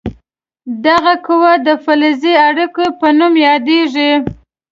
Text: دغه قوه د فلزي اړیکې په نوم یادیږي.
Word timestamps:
دغه 0.85 1.13
قوه 1.25 1.53
د 1.67 1.69
فلزي 1.83 2.33
اړیکې 2.47 2.85
په 2.99 3.07
نوم 3.17 3.33
یادیږي. 3.47 4.11